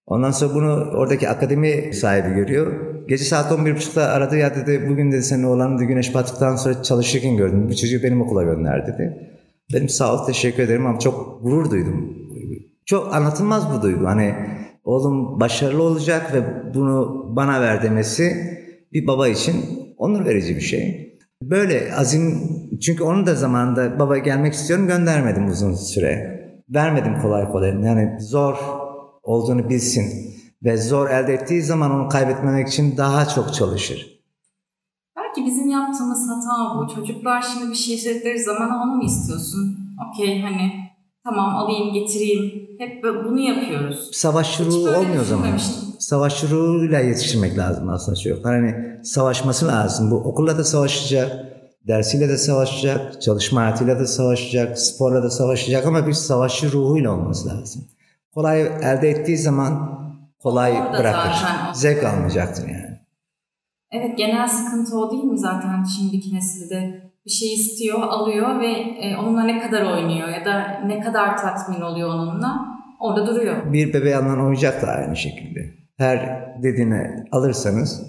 [0.06, 2.74] Ondan sonra bunu oradaki akademi sahibi görüyor.
[3.08, 7.38] Gece saat 11.30'da aradı ya dedi bugün dedi senin oğlanı da güneş battıktan sonra çalışırken
[7.38, 7.70] gördüm.
[7.70, 9.32] Bu çocuğu benim okula gönder dedi.
[9.74, 12.21] Benim sağ ol teşekkür ederim ama çok gurur duydum.
[12.86, 14.06] Çok anlatılmaz bu duygu.
[14.06, 14.36] Hani
[14.84, 18.58] oğlum başarılı olacak ve bunu bana ver demesi
[18.94, 19.56] bir baba için
[19.98, 21.12] onur verici bir şey.
[21.42, 22.40] Böyle azim
[22.82, 26.42] çünkü onun da zamanında baba gelmek istiyorum göndermedim uzun süre.
[26.70, 27.70] Vermedim kolay kolay.
[27.70, 28.58] Yani zor
[29.24, 30.32] olduğunu bilsin
[30.64, 34.22] ve zor elde ettiği zaman onu kaybetmemek için daha çok çalışır.
[35.18, 36.96] Belki bizim yaptığımız hata bu.
[36.96, 39.78] Çocuklar şimdi bir şey istedikleri zaman onu mu istiyorsun?
[40.10, 40.91] Okey hani
[41.24, 42.68] tamam alayım getireyim.
[42.80, 44.10] Hep bunu yapıyoruz.
[44.14, 45.58] Savaş ruhu olmuyor o zaman.
[46.00, 48.56] Savaş ruhuyla yetiştirmek lazım aslında çocuklar.
[48.56, 50.12] Hani savaşması lazım.
[50.12, 51.32] Bu okulla da savaşacak,
[51.88, 57.50] dersiyle de savaşacak, çalışma hayatıyla da savaşacak, sporla da savaşacak ama bir savaşçı ruhuyla olması
[57.50, 57.88] lazım.
[58.34, 60.00] Kolay elde ettiği zaman
[60.40, 61.32] kolay Orada bırakır.
[61.74, 63.00] Zevk almayacaktır yani.
[63.92, 67.11] Evet genel sıkıntı o değil mi zaten şimdiki nesilde?
[67.26, 71.82] Bir şey istiyor, alıyor ve e, onunla ne kadar oynuyor ya da ne kadar tatmin
[71.82, 73.74] oluyor onunla orada duruyor.
[73.74, 75.60] Bir bebeği alınan oyuncak da aynı şekilde.
[75.98, 78.02] Her dediğini alırsanız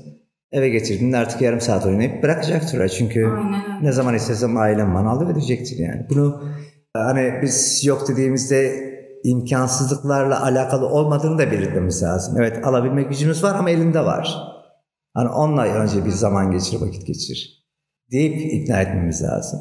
[0.53, 2.89] eve getirdiğinde artık yarım saat oynayıp bırakacaktır.
[2.89, 3.85] Çünkü Aynen.
[3.85, 6.07] ne zaman istesem ailem bana alıverecektir yani.
[6.11, 6.43] Bunu
[6.97, 8.93] hani biz yok dediğimizde
[9.25, 12.35] imkansızlıklarla alakalı olmadığını da belirtmemiz lazım.
[12.39, 14.37] Evet alabilmek gücümüz var ama elinde var.
[15.15, 17.62] Hani onunla önce bir zaman geçir, vakit geçir
[18.13, 19.61] deyip ikna etmemiz lazım.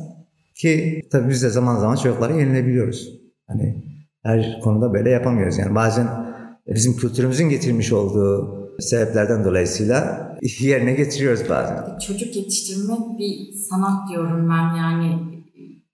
[0.56, 3.10] Ki tabii biz de zaman zaman çocuklara yenilebiliyoruz.
[3.48, 3.84] Hani
[4.24, 5.58] her konuda böyle yapamıyoruz.
[5.58, 6.08] Yani bazen
[6.68, 10.28] bizim kültürümüzün getirmiş olduğu sebeplerden dolayısıyla
[10.60, 12.00] yerine getiriyoruz bazen.
[12.08, 15.20] Çocuk yetiştirmek bir sanat diyorum ben yani.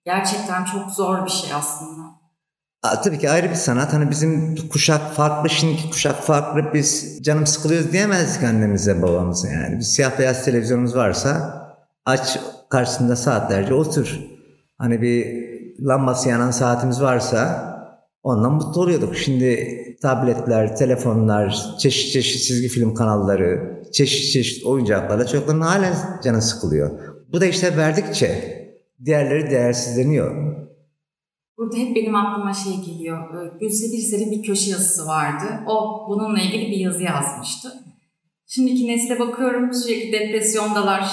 [0.04, 2.02] Gerçekten çok zor bir şey aslında.
[2.82, 3.92] Aa, tabii ki ayrı bir sanat.
[3.92, 6.74] Hani bizim kuşak farklı, şimdiki kuşak farklı.
[6.74, 9.76] Biz canım sıkılıyoruz diyemezdik annemize babamıza yani.
[9.76, 11.57] Bir siyah beyaz televizyonumuz varsa
[12.08, 12.38] aç
[12.70, 14.20] karşısında saatlerce otur.
[14.78, 15.48] Hani bir
[15.80, 17.68] lambası yanan saatimiz varsa
[18.22, 19.16] ondan mutlu oluyorduk.
[19.16, 25.94] Şimdi tabletler, telefonlar, çeşit çeşit çizgi film kanalları, çeşit çeşit oyuncaklarla çocukların halen
[26.24, 26.90] canı sıkılıyor.
[27.32, 28.58] Bu da işte verdikçe
[29.04, 30.56] diğerleri değersizleniyor.
[31.58, 33.18] Burada hep benim aklıma şey geliyor.
[33.18, 35.44] Ee, Gülse Birsel'in bir köşe yazısı vardı.
[35.66, 37.68] O bununla ilgili bir yazı yazmıştı.
[38.46, 41.08] Şimdiki nesle bakıyorum sürekli depresyondalar,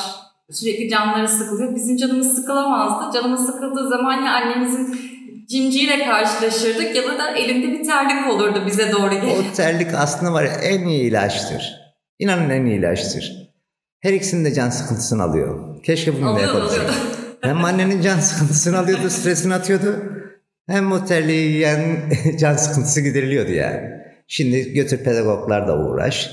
[0.52, 1.76] sürekli canları sıkılıyor.
[1.76, 3.14] Bizim canımız sıkılamazdı.
[3.14, 5.00] Canımız sıkıldığı zaman ya annemizin
[5.48, 9.52] cimciyle karşılaşırdık ya da elinde bir terlik olurdu bize doğru gelip.
[9.52, 11.74] O terlik aslında var ya en iyi ilaçtır.
[12.20, 13.46] İnanın en iyi ilaçtır.
[14.00, 15.84] Her ikisinin de can sıkıntısını alıyor.
[15.84, 16.82] Keşke bunu da yapabilsek.
[17.42, 19.96] Hem annenin can sıkıntısını alıyordu, stresini atıyordu.
[20.68, 21.82] Hem o terliği yiyen
[22.40, 23.90] can sıkıntısı gideriliyordu yani.
[24.28, 26.32] Şimdi götür pedagoglar da uğraş.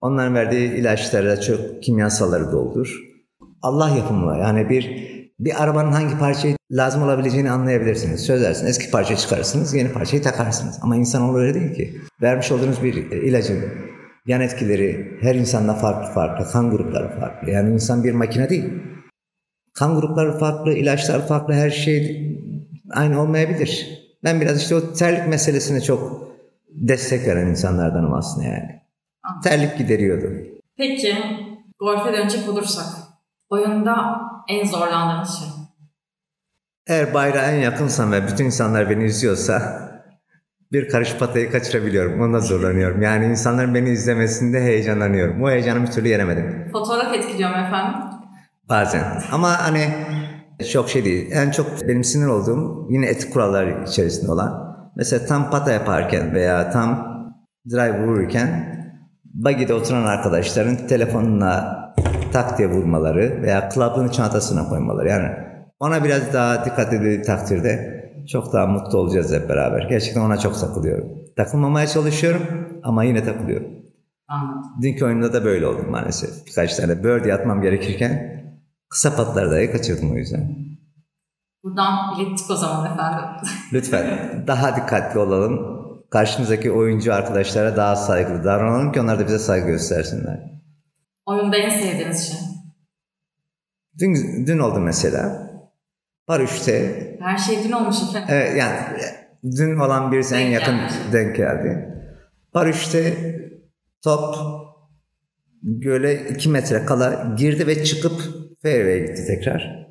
[0.00, 3.09] Onların verdiği ilaçlara çok kimyasalları doldur.
[3.62, 8.20] Allah yapımı yani bir bir arabanın hangi parçayı lazım olabileceğini anlayabilirsiniz.
[8.20, 10.78] Sözlersin eski parça çıkarırsınız yeni parçayı takarsınız.
[10.82, 12.00] Ama insan öyle değil ki.
[12.22, 13.64] Vermiş olduğunuz bir ilacın
[14.26, 16.52] yan etkileri her insanda farklı farklı.
[16.52, 17.50] Kan grupları farklı.
[17.50, 18.64] Yani insan bir makine değil.
[19.74, 22.30] Kan grupları farklı, ilaçlar farklı, her şey
[22.90, 24.00] aynı olmayabilir.
[24.24, 26.30] Ben biraz işte o terlik meselesine çok
[26.68, 28.80] destek veren insanlardanım aslında yani.
[29.22, 29.50] Anladım.
[29.50, 30.26] Terlik gideriyordu.
[30.76, 31.14] Peki
[31.78, 32.86] golfe dönecek olursak
[33.50, 35.48] oyunda en zorlandığınız şey?
[36.86, 39.80] Eğer bayrağa en yakınsam ve bütün insanlar beni izliyorsa
[40.72, 42.20] bir karış patayı kaçırabiliyorum.
[42.20, 43.02] Onda zorlanıyorum.
[43.02, 45.42] Yani insanların beni izlemesinde heyecanlanıyorum.
[45.42, 46.68] O heyecanı bir türlü yenemedim.
[46.72, 48.00] Fotoğraf etkiliyor mu efendim?
[48.68, 49.22] Bazen.
[49.32, 49.88] Ama hani
[50.72, 51.30] çok şey değil.
[51.32, 54.76] En çok benim sinir olduğum yine etik kurallar içerisinde olan.
[54.96, 57.10] Mesela tam pata yaparken veya tam
[57.70, 58.76] drive vururken
[59.24, 61.79] buggy'de oturan arkadaşların telefonuna
[62.30, 65.08] tak diye vurmaları veya klabını çantasına koymaları.
[65.08, 65.28] Yani
[65.80, 69.86] ona biraz daha dikkat edildiği takdirde çok daha mutlu olacağız hep beraber.
[69.88, 71.08] Gerçekten ona çok takılıyorum.
[71.36, 72.42] Takılmamaya çalışıyorum
[72.82, 73.68] ama yine takılıyorum.
[74.28, 74.70] Anladım.
[74.82, 76.46] Dünkü oyunda da böyle oldu maalesef.
[76.46, 78.40] Birkaç tane birdie atmam gerekirken
[78.90, 80.56] Kısa patlar dahi kaçırdım o yüzden.
[81.64, 83.24] Buradan ilettik o zaman efendim.
[83.72, 85.80] Lütfen daha dikkatli olalım.
[86.10, 90.59] Karşımızdaki oyuncu arkadaşlara daha saygılı davranalım ki onlar da bize saygı göstersinler.
[91.30, 92.36] Oyunda en sevdiğiniz şey?
[93.98, 95.50] Dün, dün oldu mesela.
[96.26, 97.16] Par 3'te.
[97.20, 98.28] Her şey dün olmuş efendim.
[98.30, 98.76] Evet yani
[99.56, 100.92] Dün olan birisi en yakın geldi.
[101.12, 101.94] denk geldi.
[102.52, 103.14] Paraşütte
[104.04, 104.34] top
[105.62, 108.20] göle 2 metre kala girdi ve çıkıp
[108.62, 109.86] fairway'e gitti tekrar.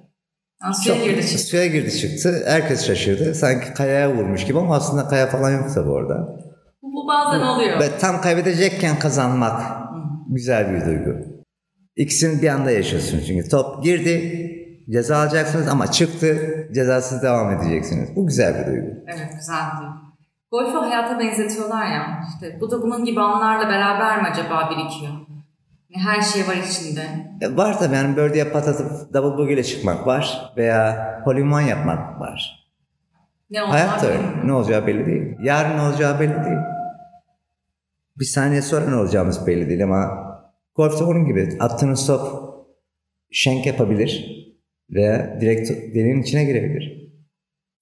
[0.64, 1.44] Yani suya Çok- girdi çıktı.
[1.44, 2.44] Suya girdi çıktı.
[2.48, 3.36] Herkes şaşırdı.
[3.36, 6.38] Sanki kayaya vurmuş gibi ama aslında kaya falan yok tabii orada.
[6.82, 7.80] Bu, bu bazen oluyor.
[7.80, 9.79] Ve tam kaybedecekken kazanmak
[10.36, 11.18] güzel bir duygu.
[11.96, 13.50] İkisini bir anda yaşıyorsunuz çünkü.
[13.50, 14.46] Top girdi,
[14.90, 16.38] ceza alacaksınız ama çıktı,
[16.74, 18.16] cezasız devam edeceksiniz.
[18.16, 18.88] Bu güzel bir duygu.
[19.08, 19.92] Evet güzel diyor.
[20.52, 22.20] Golfü hayata benzetiyorlar ya.
[22.34, 25.12] İşte bu da bunun gibi anlarla beraber mi acaba birikiyor?
[25.94, 27.02] Her şey var içinde.
[27.42, 32.66] E, Var tabii yani birdie'ye patlatıp double bogey ile çıkmak var veya hole yapmak var.
[33.50, 34.22] Ne Hayat da öyle.
[34.46, 35.36] Ne olacağı belli değil.
[35.44, 36.58] Yarın ne olacağı belli değil.
[38.20, 40.30] Bir saniye sonra ne olacağımız belli değil ama
[40.76, 42.22] golfte onun gibi attığınız top
[43.32, 44.40] şenk yapabilir
[44.90, 47.12] veya direkt deliğin içine girebilir.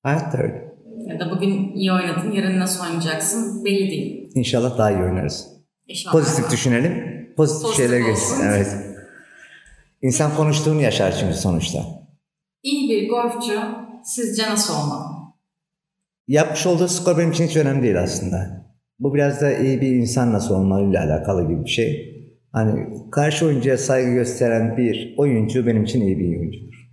[0.04, 0.74] Hayat da öyle.
[1.08, 4.32] Ya da bugün iyi oynadın, yarın nasıl oynayacaksın belli değil.
[4.36, 5.48] İnşallah daha iyi oynarız.
[5.88, 6.14] İnşallah.
[6.14, 6.94] Pozitif düşünelim.
[7.38, 8.46] Pozitif, Pozitif şeyler geçsin.
[8.46, 8.68] Evet.
[10.02, 11.86] İnsan konuştuğunu yaşar çünkü sonuçta.
[12.64, 13.60] İyi bir golfçü
[14.04, 15.06] sizce nasıl olmalı?
[16.28, 18.67] Yapmış olduğu skor benim için hiç önemli değil aslında.
[19.00, 22.18] Bu biraz da iyi bir insan nasıl olmalıyla alakalı gibi bir şey.
[22.52, 26.90] Hani karşı oyuncuya saygı gösteren bir oyuncu benim için iyi bir oyuncudur.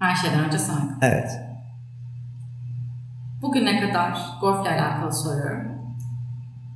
[0.00, 0.88] Her şeyden önce saygı.
[1.02, 1.30] Evet.
[3.42, 5.76] Bugüne kadar golfle alakalı soruyorum.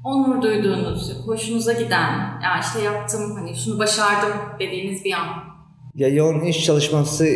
[0.05, 5.27] Onur duyduğunuz, hoşunuza giden, ya işte yaptım, hani şunu başardım dediğiniz bir an.
[5.95, 7.27] Ya yoğun iş çalışması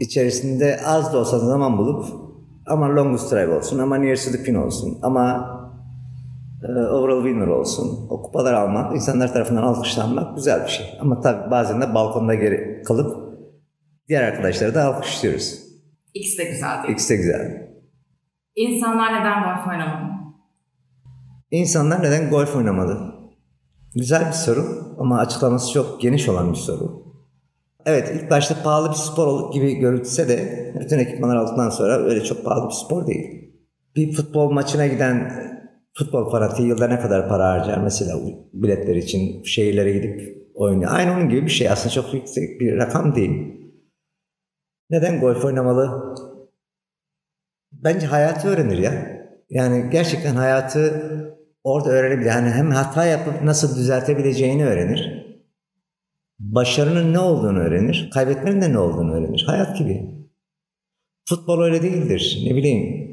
[0.00, 2.04] içerisinde az da olsa zaman bulup
[2.66, 5.50] ama longest drive olsun, ama nearest to the pin olsun, ama
[6.68, 8.06] overall winner olsun.
[8.10, 10.86] O kupalar almak, insanlar tarafından alkışlanmak güzel bir şey.
[11.00, 13.38] Ama tabii bazen de balkonda geri kalıp
[14.08, 15.64] diğer arkadaşları da alkışlıyoruz.
[16.14, 16.92] İkisi de güzel değil.
[16.92, 17.74] İkisi de güzel.
[18.56, 20.14] İnsanlar neden golf oynamalı?
[21.50, 23.14] İnsanlar neden golf oynamalı?
[23.94, 24.64] Güzel bir soru
[24.98, 27.04] ama açıklaması çok geniş olan bir soru.
[27.86, 32.44] Evet ilk başta pahalı bir spor gibi görülse de bütün ekipmanlar aldıktan sonra öyle çok
[32.44, 33.54] pahalı bir spor değil.
[33.96, 35.30] Bir futbol maçına giden
[35.98, 38.20] futbol fanatiği yılda ne kadar para harcar mesela
[38.52, 40.90] biletler için şehirlere gidip oynuyor.
[40.94, 43.54] Aynı onun gibi bir şey aslında çok yüksek bir rakam değil.
[44.90, 46.14] Neden golf oynamalı?
[47.72, 49.24] Bence hayatı öğrenir ya.
[49.50, 51.10] Yani gerçekten hayatı
[51.64, 52.26] orada öğrenebilir.
[52.26, 55.24] Yani hem hata yapıp nasıl düzeltebileceğini öğrenir.
[56.38, 58.10] Başarının ne olduğunu öğrenir.
[58.14, 59.44] Kaybetmenin de ne olduğunu öğrenir.
[59.46, 60.14] Hayat gibi.
[61.28, 62.42] Futbol öyle değildir.
[62.46, 63.04] Ne bileyim.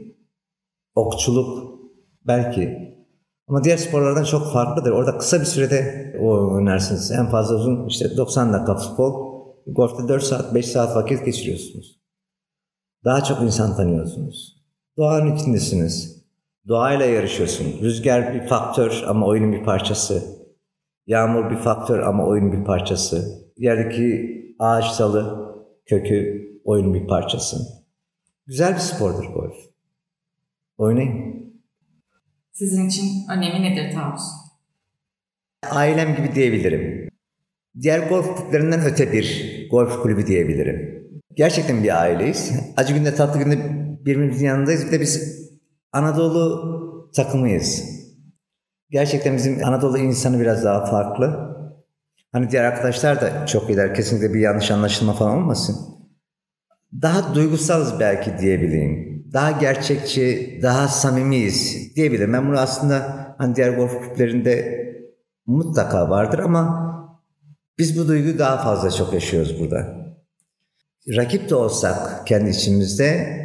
[0.96, 1.71] Okçuluk
[2.28, 2.92] belki.
[3.48, 4.92] Ama diğer sporlardan çok farklıdır.
[4.92, 7.12] Orada kısa bir sürede oynarsınız.
[7.12, 9.32] En fazla uzun işte 90 dakika futbol.
[9.68, 12.02] Golf'te 4 saat 5 saat vakit geçiriyorsunuz.
[13.06, 14.64] Daha çok insan tanıyorsunuz.
[14.98, 16.26] Doğanın içindesiniz.
[16.68, 17.66] Doğayla yarışıyorsun.
[17.82, 20.24] Rüzgar bir faktör ama oyunun bir parçası.
[21.08, 23.42] Yağmur bir faktör ama oyunun bir parçası.
[23.58, 25.54] Yerdeki ağaç dalı,
[25.86, 27.58] kökü oyunun bir parçası.
[28.48, 29.56] Güzel bir spordur golf.
[30.78, 31.31] Oynayın.
[32.62, 34.22] Sizin için önemi nedir Tavus?
[35.70, 37.10] Ailem gibi diyebilirim.
[37.82, 41.08] Diğer golf kulüplerinden öte bir golf kulübü diyebilirim.
[41.36, 42.52] Gerçekten bir aileyiz.
[42.78, 43.58] Acı günde tatlı günde
[44.06, 44.86] birbirimizin yanındayız.
[44.86, 45.42] Bir de biz
[45.92, 47.84] Anadolu takımıyız.
[48.90, 51.56] Gerçekten bizim Anadolu insanı biraz daha farklı.
[52.32, 53.96] Hani diğer arkadaşlar da çok iyiler.
[53.96, 55.76] Kesinlikle bir yanlış anlaşılma falan olmasın.
[57.02, 59.11] Daha duygusalız belki diyebileyim.
[59.34, 62.34] Daha gerçekçi, daha samimiyiz diyebilirim.
[62.34, 63.02] Ben bunu aslında
[63.38, 64.82] hani diğer golf kulüplerinde
[65.46, 66.92] mutlaka vardır ama
[67.78, 70.02] biz bu duyguyu daha fazla çok yaşıyoruz burada.
[71.16, 73.42] Rakip de olsak kendi içimizde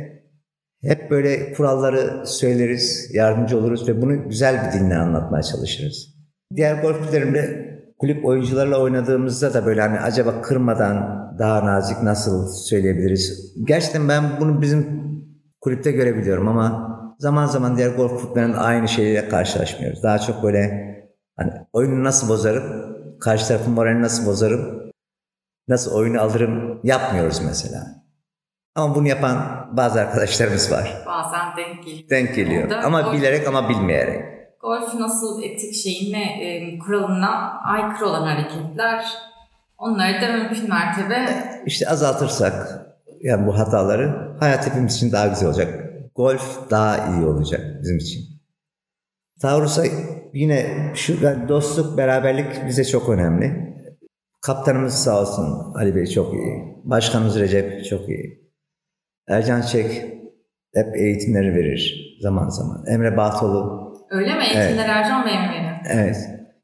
[0.83, 6.16] hep böyle kuralları söyleriz, yardımcı oluruz ve bunu güzel bir dille anlatmaya çalışırız.
[6.57, 7.66] Diğer golf kulüplerinde
[7.99, 13.55] kulüp oyuncularla oynadığımızda da böyle hani acaba kırmadan daha nazik nasıl söyleyebiliriz?
[13.64, 15.07] Gerçekten ben bunu bizim
[15.66, 20.02] kulüpte görebiliyorum ama zaman zaman diğer golf kulüplerinde aynı şeyle karşılaşmıyoruz.
[20.02, 20.61] Daha çok böyle
[21.37, 24.92] hani oyunu nasıl bozarım, karşı tarafın moralini nasıl bozarım,
[25.68, 27.87] nasıl oyunu alırım yapmıyoruz mesela.
[28.74, 31.02] Ama bunu yapan bazı arkadaşlarımız var.
[31.07, 32.11] Bazen denk geliyor.
[32.11, 32.62] Denk geliyor.
[32.62, 34.24] Orada ama golf- bilerek ama bilmeyerek.
[34.61, 39.05] Golf nasıl etik şeyine, e, kuralına aykırı olan hareketler.
[39.79, 41.26] Onları da mümkün mertebe
[41.66, 42.86] İşte azaltırsak
[43.26, 45.92] yani bu hataları hayat hepimiz için daha güzel olacak.
[46.14, 48.20] Golf daha iyi olacak bizim için.
[49.42, 49.84] Taurus'a
[50.32, 53.76] yine şu yani dostluk, beraberlik bize çok önemli.
[54.42, 56.76] Kaptanımız sağ olsun Ali Bey çok iyi.
[56.84, 58.50] Başkanımız Recep çok iyi.
[59.28, 60.04] Ercan Çek
[60.74, 62.84] hep eğitimleri verir zaman zaman.
[62.86, 63.86] Emre Bahtoğlu.
[64.10, 64.42] Öyle mi?
[64.42, 64.88] Eğitimler evet.
[64.88, 65.76] Ercan Bey mi veriyor?
[65.90, 66.16] Evet.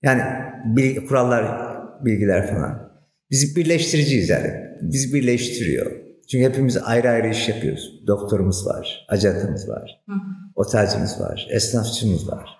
[0.03, 0.23] Yani
[0.65, 1.73] bilgi, kurallar,
[2.05, 2.93] bilgiler falan.
[3.31, 4.51] Biz birleştiriciyiz yani.
[4.81, 6.12] Biz birleştiriyor.
[6.31, 8.03] Çünkü hepimiz ayrı ayrı iş yapıyoruz.
[8.07, 10.13] Doktorumuz var, ajantamız var, Hı.
[10.55, 12.59] otelcimiz var, esnafçımız var.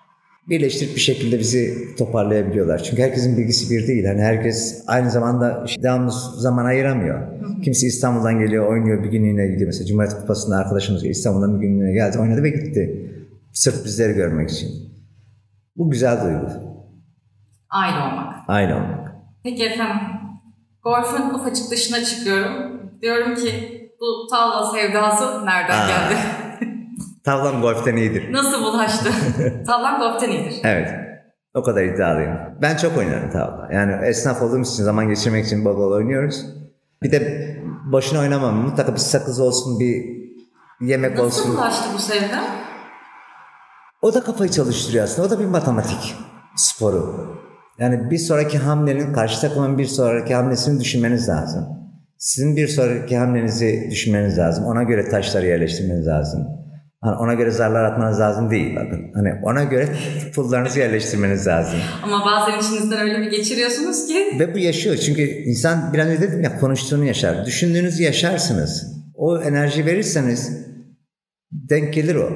[0.49, 2.83] Birleştirip bir şekilde bizi toparlayabiliyorlar.
[2.83, 4.05] Çünkü herkesin bilgisi bir değil.
[4.05, 7.19] Hani herkes aynı zamanda devamlı zaman ayıramıyor.
[7.19, 7.61] Hı.
[7.61, 9.67] Kimisi İstanbul'dan geliyor, oynuyor bir günlüğüne gidiyor.
[9.67, 13.09] Mesela Cumhuriyet Kupası'nda arkadaşımız İstanbul'dan bir günlüğüne geldi, oynadı ve gitti.
[13.53, 14.69] Sırf bizleri görmek için.
[15.75, 16.47] Bu güzel duygu.
[17.69, 18.35] Aile olmak.
[18.47, 19.11] Aile olmak.
[19.43, 19.97] Peki efendim,
[20.83, 22.72] golfün ufacık dışına çıkıyorum.
[23.03, 26.19] Diyorum ki bu tavla sevdası nereden Aa, geldi?
[27.25, 28.33] tavlam golften iyidir.
[28.33, 29.09] Nasıl bulaştı?
[29.67, 30.55] tavlam golften iyidir.
[30.63, 30.89] Evet.
[31.53, 32.37] O kadar iddialıyım.
[32.61, 33.69] Ben çok oynarım tavla.
[33.73, 36.45] Yani esnaf olduğumuz için zaman geçirmek için bol bol oynuyoruz.
[37.03, 37.53] Bir de
[37.91, 38.55] boşuna oynamam.
[38.55, 40.05] Mutlaka bir sakız olsun, bir
[40.81, 41.41] yemek Nasıl olsun.
[41.41, 42.43] Nasıl bulaştı bu sevda?
[44.01, 45.27] O da kafayı çalıştırıyor aslında.
[45.27, 46.15] O da bir matematik
[46.55, 47.27] sporu.
[47.77, 51.82] Yani bir sonraki hamlenin, karşı takımın bir sonraki hamlesini düşünmeniz lazım.
[52.23, 54.65] Sizin bir sonraki hamlenizi düşünmeniz lazım.
[54.65, 56.47] Ona göre taşları yerleştirmeniz lazım.
[57.01, 59.11] Hani ona göre zarlar atmanız lazım değil bakın.
[59.13, 59.89] Hani ona göre
[60.35, 61.79] pullarınızı yerleştirmeniz lazım.
[62.03, 64.39] Ama bazen içinizden öyle bir geçiriyorsunuz ki.
[64.39, 64.95] Ve bu yaşıyor.
[64.95, 67.45] Çünkü insan bir an önce dedim ya konuştuğunu yaşar.
[67.45, 68.93] Düşündüğünüzü yaşarsınız.
[69.13, 70.67] O enerji verirseniz
[71.51, 72.29] denk gelir o.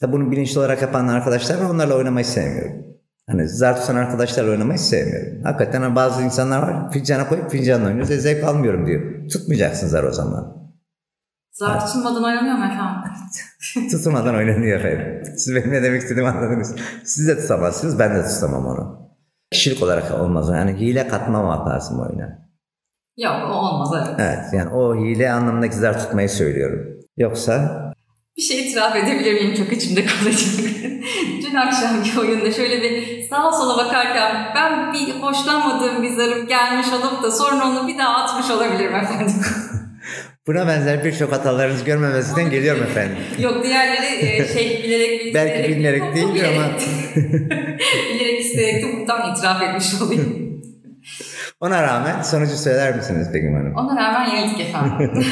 [0.00, 1.70] Tabi bunu bilinçli olarak yapan arkadaşlar var.
[1.70, 2.93] Onlarla oynamayı sevmiyorum.
[3.30, 5.44] Hani zar tutan arkadaşlarla oynamayı sevmiyorum.
[5.44, 8.10] Hakikaten hani bazı insanlar var fincana koyup fincanla oynuyoruz.
[8.10, 9.28] E, zevk almıyorum diyor.
[9.28, 10.64] Tutmayacaksın zar o zaman.
[11.52, 11.86] Zar evet.
[11.86, 13.90] tutulmadan oynanıyor mu efendim?
[13.90, 15.22] Tutulmadan oynanıyor efendim.
[15.36, 16.76] Siz benim ne demek istediğimi anladınız.
[17.04, 19.10] Siz de tutamazsınız ben de tutamam onu.
[19.50, 20.48] Kişilik olarak olmaz.
[20.48, 22.44] Yani hile katmamak lazım oyuna.
[23.16, 24.20] Yok o olmaz evet.
[24.20, 27.00] Evet yani o hile anlamındaki zar tutmayı söylüyorum.
[27.16, 27.84] Yoksa
[28.36, 29.54] bir şey itiraf edebilir miyim?
[29.54, 30.73] Çok içimde kalacak.
[31.54, 37.22] Dün akşamki oyunda şöyle bir sağa sola bakarken ben bir hoşlanmadığım bir zarım gelmiş olup
[37.22, 39.34] da sonra onu bir daha atmış olabilirim efendim.
[40.46, 43.16] Buna benzer birçok hatalarınızı görmemesinden geliyorum efendim.
[43.38, 46.78] Yok diğerleri e, şey bilerek Belki bilerek değil ama.
[48.14, 50.60] bilerek isteyerek de buradan itiraf etmiş olayım.
[51.60, 53.74] Ona rağmen sonucu söyler misiniz Begüm Hanım?
[53.76, 55.24] Ona rağmen yenildik efendim.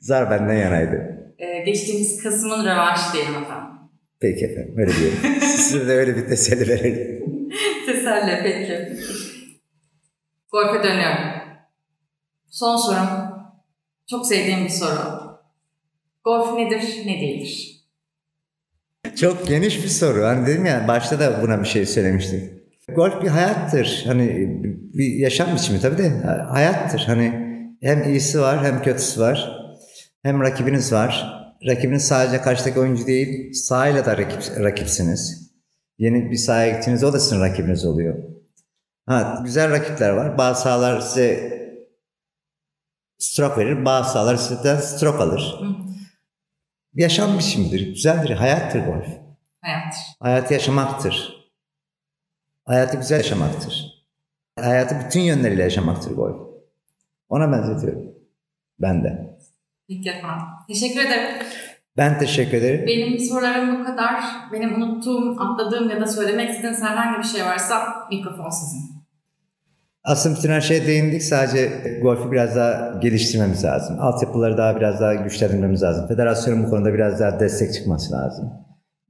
[0.00, 3.75] Zar benden yanaydı e, geçtiğimiz Kasım'ın rövanşı diyelim efendim.
[4.20, 5.40] Peki efendim öyle diyelim.
[5.40, 7.50] Size de öyle bir teselli verelim.
[7.86, 8.96] teselli peki.
[10.52, 11.18] Golfe dönüyorum.
[12.50, 13.08] Son sorum.
[14.10, 15.26] Çok sevdiğim bir soru.
[16.24, 17.82] Golf nedir, ne değildir?
[19.16, 20.24] Çok geniş bir soru.
[20.24, 22.62] Hani dedim ya başta da buna bir şey söylemiştim.
[22.94, 24.02] Golf bir hayattır.
[24.06, 24.48] Hani
[24.94, 26.08] bir yaşam biçimi tabii de
[26.50, 27.02] hayattır.
[27.06, 27.32] Hani
[27.82, 29.56] hem iyisi var hem kötüsü var.
[30.22, 31.45] Hem rakibiniz var.
[31.66, 35.52] Rakibiniz sadece karşıdaki oyuncu değil, sahayla da rakip, rakipsiniz.
[35.98, 38.18] Yeni bir sahaya gittiğiniz o da sizin rakibiniz oluyor.
[39.06, 40.38] Ha, güzel rakipler var.
[40.38, 41.56] Bazı sahalar size
[43.18, 45.56] stroke verir, bazı sahalar sizden stroke alır.
[45.60, 45.66] Hı.
[46.94, 49.08] Yaşam biçimidir, güzeldir, hayattır golf.
[49.60, 50.00] Hayattır.
[50.20, 51.46] Hayatı yaşamaktır.
[52.64, 54.04] Hayatı güzel yaşamaktır.
[54.60, 56.36] Hayatı bütün yönleriyle yaşamaktır golf.
[57.28, 58.14] Ona benzetiyorum.
[58.78, 59.25] Ben de.
[59.88, 60.46] Peki efendim.
[60.68, 61.46] Teşekkür ederim.
[61.96, 62.86] Ben teşekkür ederim.
[62.86, 64.20] Benim sorularım bu kadar.
[64.52, 68.96] Benim unuttuğum, atladığım ya da söylemek istediğiniz herhangi bir şey varsa mikrofon sizin.
[70.04, 71.22] Aslında bütün her şeye değindik.
[71.22, 71.68] Sadece
[72.02, 73.96] golfü biraz daha geliştirmemiz lazım.
[74.00, 76.08] Altyapıları daha biraz daha güçlendirmemiz lazım.
[76.08, 78.52] Federasyonun bu konuda biraz daha destek çıkması lazım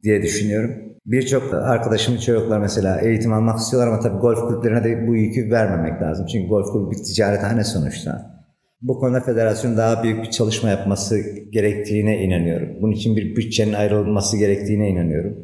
[0.02, 0.70] diye düşünüyorum.
[1.06, 6.02] Birçok arkadaşımın çocuklar mesela eğitim almak istiyorlar ama tabii golf kulüplerine de bu yükü vermemek
[6.02, 6.26] lazım.
[6.26, 8.35] Çünkü golf kulübü bir ticarethane sonuçta.
[8.82, 11.18] Bu konuda federasyon daha büyük bir çalışma yapması
[11.50, 12.68] gerektiğine inanıyorum.
[12.80, 15.36] Bunun için bir bütçenin ayrılması gerektiğine inanıyorum.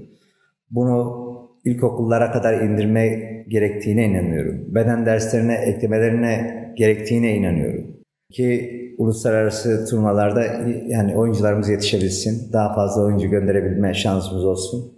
[0.71, 1.23] Bunu
[1.65, 3.09] ilkokullara kadar indirme
[3.49, 4.75] gerektiğine inanıyorum.
[4.75, 7.97] Beden derslerine eklemelerine gerektiğine inanıyorum.
[8.33, 10.45] Ki uluslararası turnuvalarda
[10.87, 12.53] yani oyuncularımız yetişebilsin.
[12.53, 14.93] Daha fazla oyuncu gönderebilme şansımız olsun.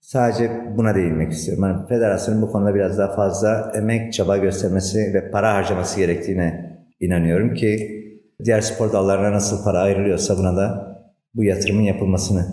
[0.00, 1.64] Sadece buna değinmek istiyorum.
[1.64, 6.71] Yani federasyonun bu konuda biraz daha fazla emek, çaba göstermesi ve para harcaması gerektiğine
[7.02, 8.02] inanıyorum ki
[8.44, 10.92] diğer spor dallarına nasıl para ayrılıyorsa buna da
[11.34, 12.46] bu yatırımın yapılmasını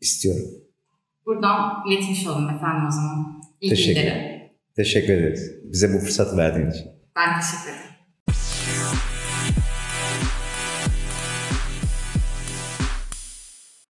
[0.00, 0.44] istiyorum.
[1.26, 3.42] Buradan iletmiş olalım efendim o zaman.
[3.60, 4.12] İyi teşekkür,
[4.76, 5.52] teşekkür ederiz.
[5.64, 6.86] Bize bu fırsatı verdiğin için.
[7.16, 7.89] Ben teşekkür ederim.